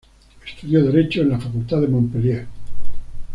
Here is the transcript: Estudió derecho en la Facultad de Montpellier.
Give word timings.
Estudió 0.43 0.83
derecho 0.83 1.21
en 1.21 1.29
la 1.29 1.39
Facultad 1.39 1.79
de 1.79 1.87
Montpellier. 1.87 2.47